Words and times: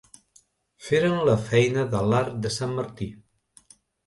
Feren 0.85 1.17
la 1.29 1.35
feina 1.49 1.83
de 1.93 2.01
l'arc 2.13 2.41
de 2.47 2.53
sant 2.57 2.75
Martí. 2.81 3.11